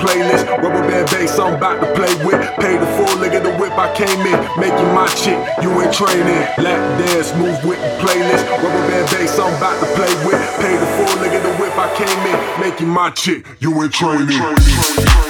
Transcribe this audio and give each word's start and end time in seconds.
playlist. 0.00 0.46
Rubber 0.62 0.82
band 0.88 1.10
bass 1.10 1.38
I'm 1.38 1.54
about 1.54 1.80
to 1.80 1.88
play 1.94 2.12
with. 2.24 2.40
Pay 2.58 2.76
the 2.78 2.86
full 2.96 3.22
of 3.22 3.30
the 3.30 3.52
whip 3.58 3.76
I 3.78 3.92
came 3.94 4.20
in. 4.26 4.38
Making 4.58 4.90
my 4.94 5.06
chick, 5.18 5.38
you 5.62 5.70
ain't 5.80 5.92
training. 5.92 6.42
Lap 6.58 6.80
dance, 6.98 7.34
move 7.34 7.58
with 7.64 7.80
the 7.80 7.90
playlist. 8.02 8.44
Rubber 8.62 8.84
band 8.88 9.06
bass, 9.10 9.38
I'm 9.38 9.54
about 9.54 9.78
to 9.80 9.88
play 9.94 10.12
with. 10.26 10.40
Pay 10.60 10.76
the 10.76 10.88
full 10.96 11.18
of 11.18 11.42
the 11.42 11.52
whip, 11.60 11.76
I 11.76 11.88
came 11.96 12.20
in. 12.26 12.60
Making 12.60 12.88
my 12.88 13.10
chick, 13.10 13.46
you 13.60 13.70
ain't 13.82 13.92
training. 13.92 15.25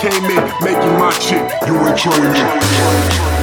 Came 0.00 0.24
in. 0.24 0.64
Making 0.64 0.98
my 0.98 1.12
chick, 1.20 1.44
you 1.66 1.76
ain't 1.86 1.98
training. 1.98 3.39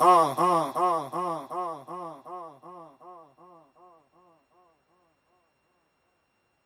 uh, 0.00 0.34
uh. 0.36 0.45